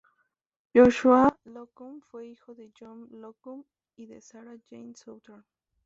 Joshua 0.73 1.37
Slocum 1.43 2.01
fue 2.01 2.25
hijo 2.25 2.55
de 2.55 2.71
John 2.75 3.07
Slocum 3.07 3.63
y 3.95 4.07
de 4.07 4.19
Sarah 4.19 4.57
Jane 4.67 4.95
Southern. 4.95 5.45